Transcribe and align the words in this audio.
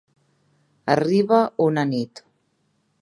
Arriba 0.93 1.41
una 1.67 1.85
nit. 1.93 2.25